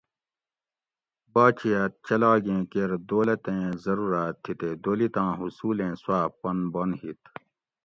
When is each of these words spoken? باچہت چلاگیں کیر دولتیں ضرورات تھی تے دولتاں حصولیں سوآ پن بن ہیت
باچہت 1.33 1.91
چلاگیں 2.07 2.63
کیر 2.71 2.91
دولتیں 3.09 3.63
ضرورات 3.85 4.35
تھی 4.43 4.53
تے 4.59 4.69
دولتاں 4.83 5.29
حصولیں 5.39 5.93
سوآ 6.03 6.21
پن 6.41 6.57
بن 6.73 6.89
ہیت 6.99 7.21